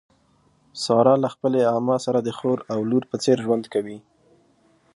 [0.83, 3.97] ساره له خپلې عمه سره د خور او لور په څېر ژوند کوي.